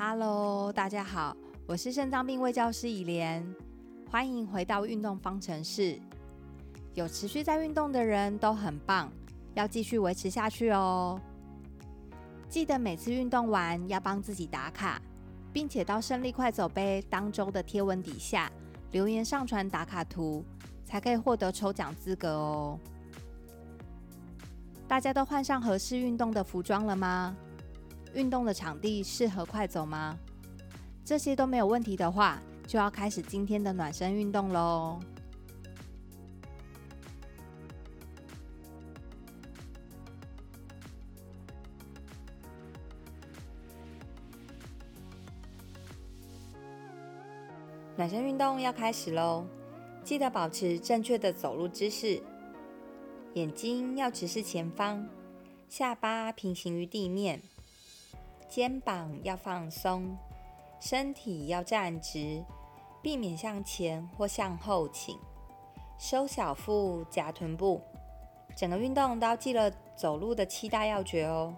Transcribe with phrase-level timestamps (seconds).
[0.00, 1.36] Hello，大家好，
[1.66, 3.44] 我是肾脏病卫教师以莲，
[4.08, 5.98] 欢迎回到运动方程式。
[6.94, 9.10] 有持续在运动的人都很棒，
[9.54, 11.20] 要继续维持下去哦。
[12.48, 15.02] 记得每次运动完要帮自己打卡，
[15.52, 18.48] 并且到胜利快走杯当周的贴文底下
[18.92, 20.44] 留言上传打卡图，
[20.84, 22.78] 才可以获得抽奖资格哦。
[24.86, 27.36] 大家都换上合适运动的服装了吗？
[28.18, 30.18] 运动的场地适合快走吗？
[31.04, 34.98] 这些都没有问题的话，就要开始今天的暖身运动喽。
[47.96, 49.46] 暖身运动要开始喽，
[50.02, 52.20] 记得保持正确的走路姿势，
[53.34, 55.06] 眼睛要直视前方，
[55.68, 57.40] 下巴平行于地面。
[58.48, 60.16] 肩膀要放松，
[60.80, 62.42] 身体要站直，
[63.02, 65.18] 避免向前或向后倾。
[65.98, 67.80] 收小腹，夹臀部。
[68.56, 71.54] 整个运动都要记了走路的七大要诀哦。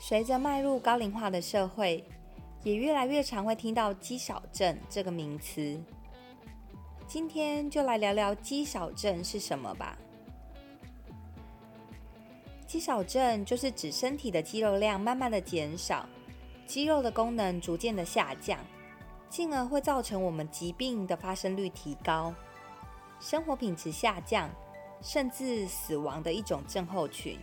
[0.00, 2.04] 随着迈入高龄化的社会，
[2.62, 5.80] 也越来越常会听到肌少症这个名词。
[7.06, 9.96] 今天就来聊聊肌少症是什么吧。
[12.76, 16.06] 肌少症就是指身体的肌肉量慢慢的减少，
[16.66, 18.58] 肌肉的功能逐渐的下降，
[19.30, 22.34] 进而会造成我们疾病的发生率提高，
[23.18, 24.50] 生活品质下降，
[25.00, 27.38] 甚至死亡的一种症候群。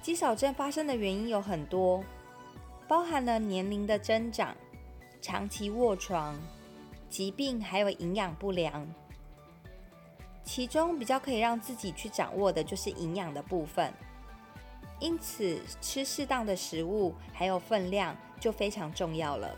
[0.00, 2.02] 肌少症发生的原因有很多，
[2.88, 4.56] 包含了年龄的增长、
[5.20, 6.34] 长期卧床、
[7.10, 8.88] 疾病，还有营养不良。
[10.46, 13.92] 其中比较可以让自己去掌握的就是营养的部分，
[15.00, 19.54] 因此吃适当的食物还有分量就非常重要了。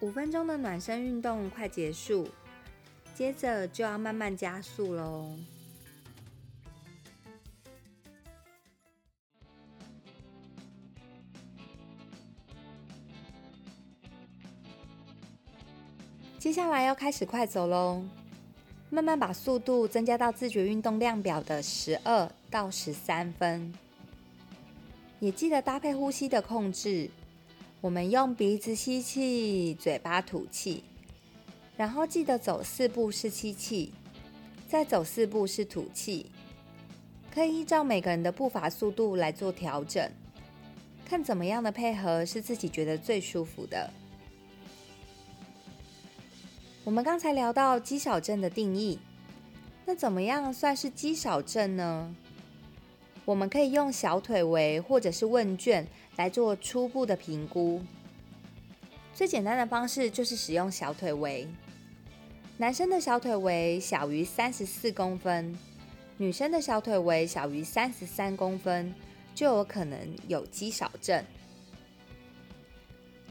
[0.00, 2.28] 五分钟的暖身运动快结束，
[3.16, 5.36] 接着就要慢慢加速喽。
[16.38, 18.04] 接下来要开始快走喽，
[18.90, 23.74] 慢慢把速度增加到自觉运动量表的十二到十三分，
[25.18, 27.10] 也记得搭配呼吸的控制。
[27.80, 30.82] 我们用鼻子吸气，嘴巴吐气，
[31.76, 33.94] 然后记得走四步是吸气，
[34.68, 36.26] 再走四步是吐气。
[37.32, 40.10] 可以依照每个人的步伐速度来做调整，
[41.04, 43.88] 看怎么样的配合是自己觉得最舒服的。
[46.82, 48.98] 我们刚才聊到肌少症的定义，
[49.86, 52.12] 那怎么样算是肌少症呢？
[53.28, 55.86] 我们可以用小腿围或者是问卷。
[56.16, 57.80] 来做初步的评估，
[59.14, 61.46] 最简单的方式就是使用小腿围。
[62.56, 65.56] 男生的小腿围小于三十四公分，
[66.16, 68.92] 女生的小腿围小于三十三公分，
[69.32, 69.96] 就有可能
[70.26, 71.24] 有肌少症。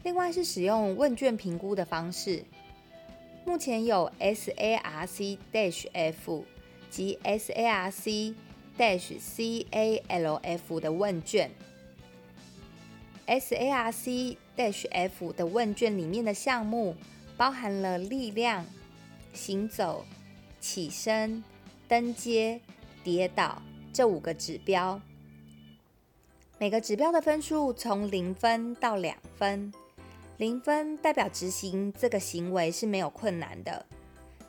[0.02, 2.42] 另外是使用问卷评估的方式，
[3.44, 5.36] 目前有 SARC-F
[6.88, 8.34] 及 SARC
[8.78, 11.50] SARC-CALF 的问卷。
[13.26, 16.94] ，S A R C Dash F 的问卷里面的项目
[17.36, 18.64] 包含了力量、
[19.34, 20.06] 行走、
[20.60, 21.42] 起身、
[21.86, 22.60] 登阶、
[23.04, 23.60] 跌倒
[23.92, 25.00] 这五个指标。
[26.58, 29.72] 每个指标的分数从零分到两分，
[30.38, 33.84] 零分代表执行这个行为是没有困难的，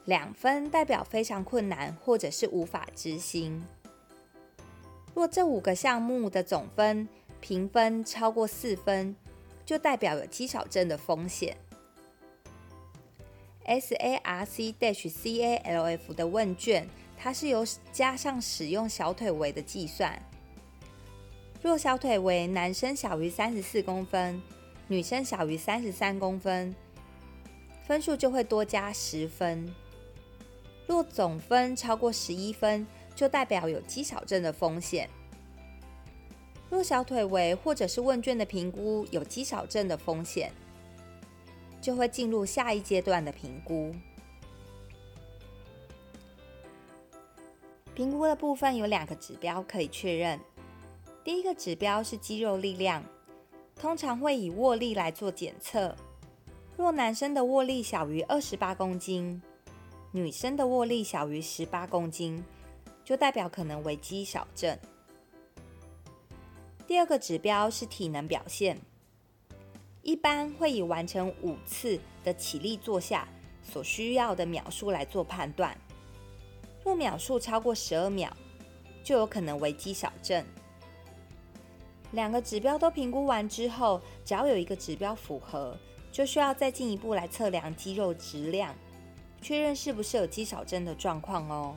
[0.06, 3.62] 两分代表非常困难或者是无法执行。
[5.20, 7.06] 若这五个项目的总分，
[7.42, 9.14] 评分超过四分，
[9.66, 11.58] 就代表有肌少症的风险。
[13.66, 16.88] SAR C D H C A L F 的问卷，
[17.18, 20.18] 它是由加上使用小腿围的计算。
[21.62, 24.42] 若小腿围男生小于三十四公分，
[24.88, 26.74] 女生小于三十三公分，
[27.86, 29.70] 分数就会多加十分。
[30.88, 32.88] 若总分超过十一分，
[33.20, 35.10] 就代表有肌少症的风险。
[36.70, 40.50] 若小腿围或者是问卷的评估有肌少症的风险，
[41.82, 43.94] 就会进入下一阶段的评估。
[47.94, 50.40] 评估的部分有两个指标可以确认。
[51.22, 53.04] 第一个指标是肌肉力量，
[53.76, 55.94] 通常会以握力来做检测。
[56.78, 59.42] 若男生的握力小于二十八公斤，
[60.14, 62.42] 女生的握力小于十八公斤，
[63.10, 64.78] 就代表可能为肌少症。
[66.86, 68.80] 第二个指标是体能表现，
[70.04, 73.28] 一般会以完成五次的起立坐下
[73.64, 75.76] 所需要的秒数来做判断。
[76.86, 78.32] 若秒数超过十二秒，
[79.04, 80.46] 就有可能为肌少症。
[82.12, 85.76] 两个指标都评估完之后，只要有一个指标符合，
[86.12, 88.76] 就需要再进一步来测量肌肉质量，
[89.42, 91.76] 确认是不是有肌少症的状况哦。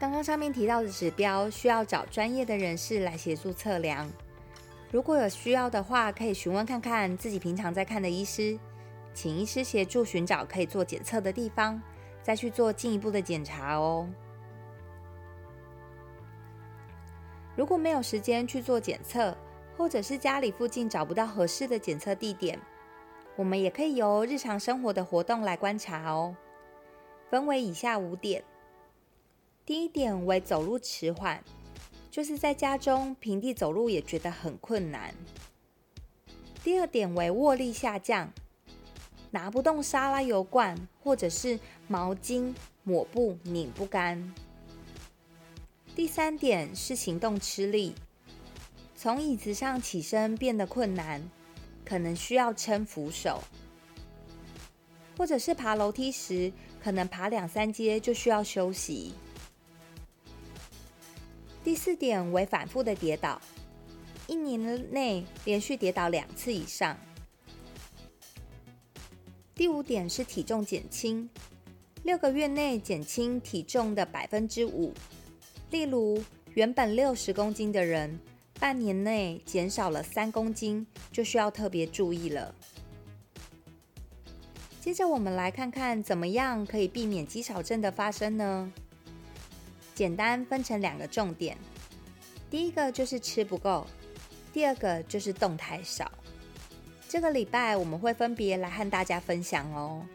[0.00, 4.10] 刚刚上面提到的指标需要找专业的人士来协助测量。
[4.90, 8.58] 如果有需要的话，可以询问看看自己平常在看的医师，
[9.12, 11.80] 请医师协助寻找可以做检测的地方，
[12.22, 14.08] 再去做进一步的检查哦。
[17.54, 19.36] 如果没有时间去做检测，
[19.76, 22.58] 或者是家里附近找不到合适的检测地点，
[23.36, 26.34] 我们也可以由日常生活的活动来观察哦。
[27.28, 28.42] 分为以下五点：
[29.70, 31.44] 第一点为走路迟缓，
[32.10, 35.14] 就是在家中平地走路也觉得很困难；
[36.64, 38.32] 第二点为握力下降，
[39.30, 44.34] 拿不动沙拉油罐或者是毛巾、抹布拧不干；
[45.94, 47.94] 第三点是行动吃力。
[48.96, 51.22] 从椅子上起身变得困难，
[51.84, 53.40] 可能需要撑扶手，
[55.16, 59.14] 或者是爬楼梯时，可能爬两三阶就需要休息。
[61.62, 63.40] 第四点为反复的跌倒，
[64.26, 66.96] 一年内连续跌倒两次以上。
[69.54, 71.28] 第五点是体重减轻，
[72.02, 74.92] 六个月内减轻体重的百分之五，
[75.70, 76.22] 例如
[76.54, 78.18] 原本六十公斤的人。
[78.58, 82.54] 半年内减少了三公斤，就需要特别注意了。
[84.82, 88.70] 接着我们来看看怎么样可以避免肌少症的发生呢？
[89.94, 91.56] 简单分成两个重点，
[92.50, 93.86] 第一个就是吃不够，
[94.52, 96.10] 第二个就是动太少。
[97.08, 100.06] 这个礼拜我们会分别来和大家分享哦。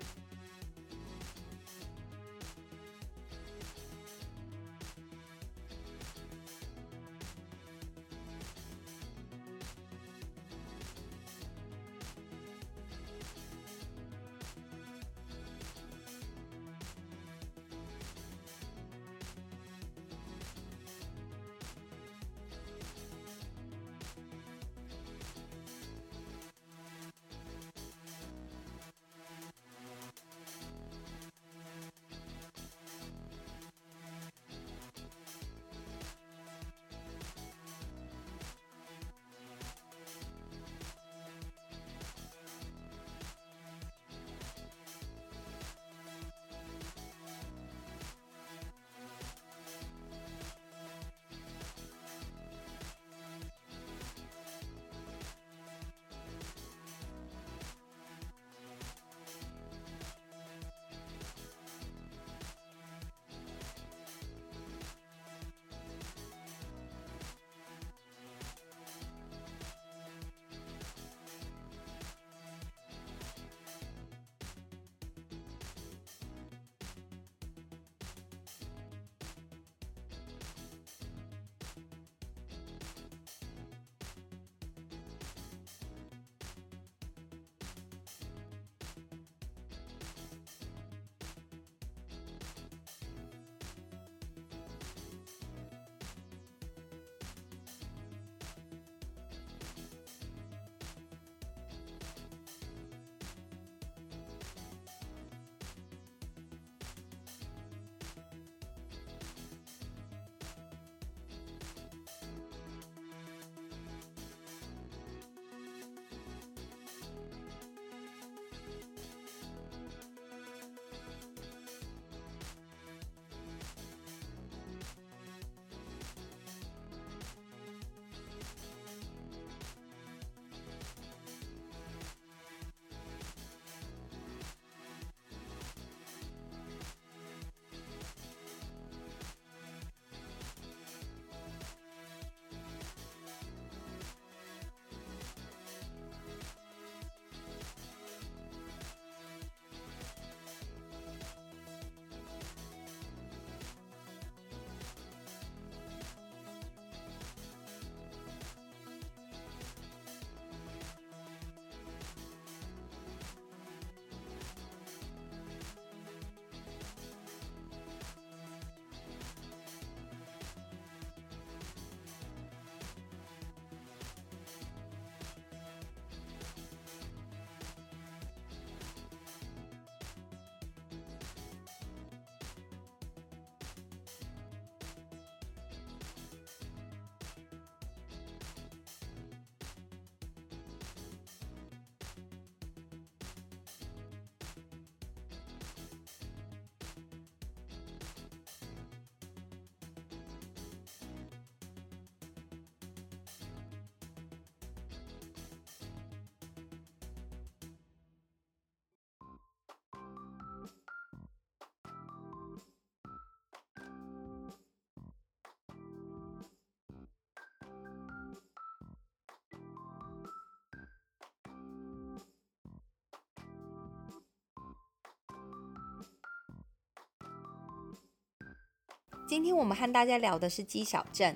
[229.27, 231.35] 今天我们和大家聊的是肌小症。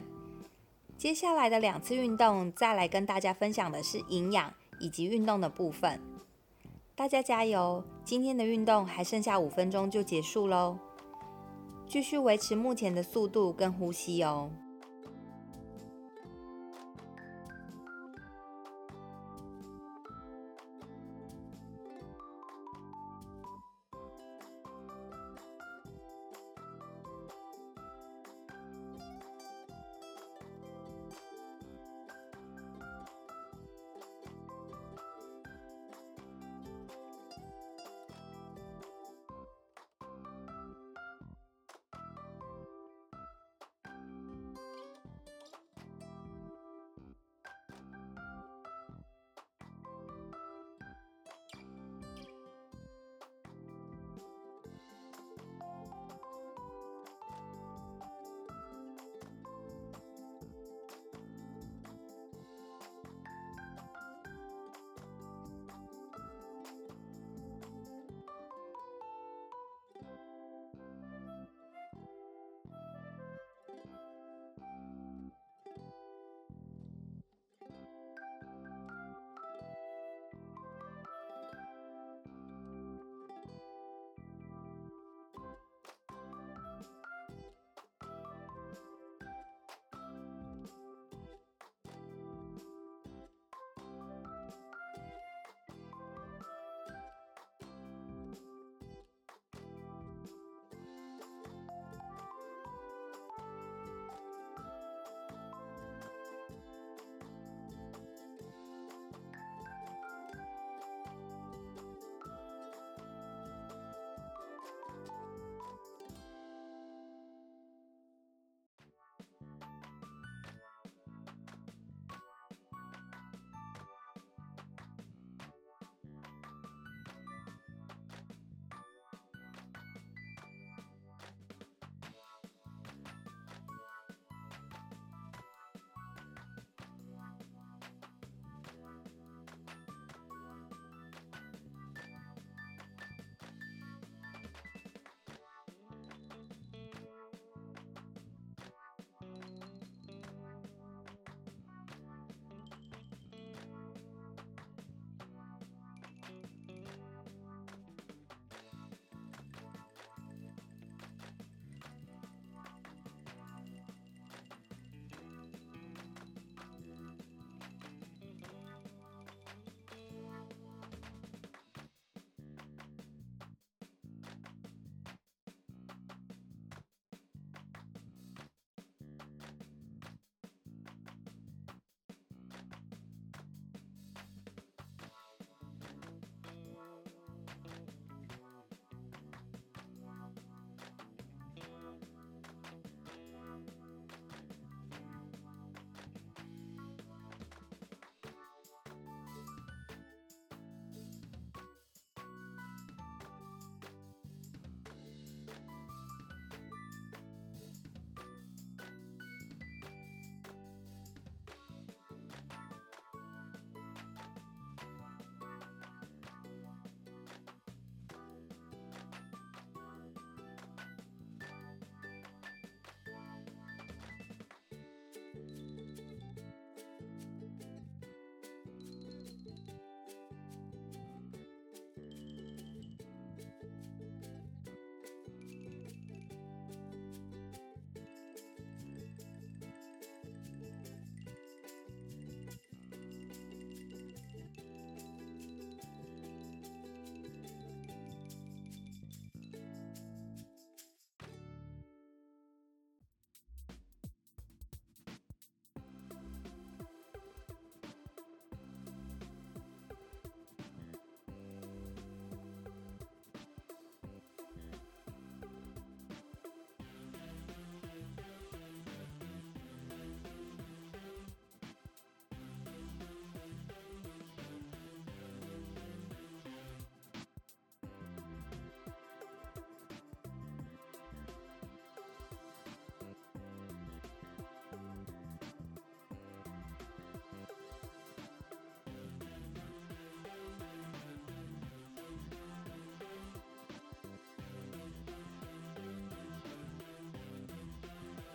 [0.95, 5.99] 接下来的两次运动，再来跟大家分享的是营养以及运动的部分。
[6.95, 7.83] 大家加油！
[8.03, 10.77] 今天的运动还剩下五分钟就结束喽，
[11.87, 14.51] 继续维持目前的速度跟呼吸哦。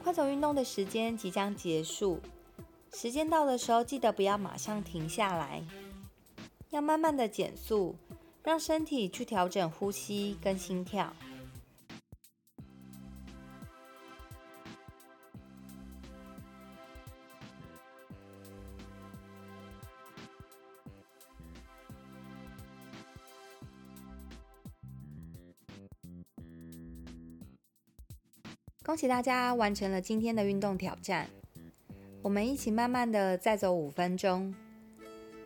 [0.05, 2.21] 快走运动的时间即将结束，
[2.93, 5.65] 时间到的时候，记得不要马上停下来，
[6.69, 7.97] 要慢慢的减速，
[8.43, 11.11] 让身体去调整呼吸跟心跳。
[28.95, 31.29] 恭喜大家完成了今天的运动挑战！
[32.23, 34.55] 我们一起慢慢的再走五分钟，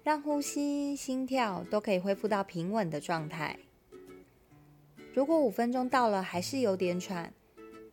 [0.04, 3.58] 让呼吸、心跳都可以恢复到平稳的状态。
[5.14, 7.32] 如果五分钟到了还是有点喘，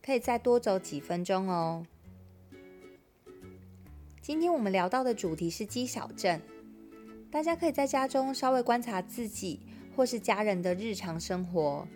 [0.04, 1.88] 可以再多走几分钟哦。
[4.22, 6.38] 今天我们聊到的主题是肌少症，
[7.32, 9.62] 大家可以在家中稍微观察自己
[9.96, 11.88] 或是家人的日常生活。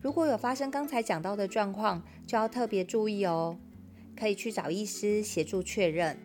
[0.00, 3.58] 如果有发生刚才讲到的状况，就要特别注意哦，
[4.16, 6.16] 可以去找医师协助确认。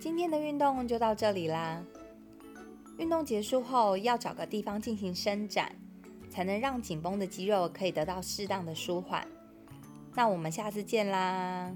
[0.00, 1.84] 今天的运动就到这里啦。
[2.96, 5.70] 运动结束后要找个地方进行伸展，
[6.30, 9.28] 才能让紧绷的肌肉可以得到适当的舒缓。
[10.14, 11.70] 那我们下次见啦！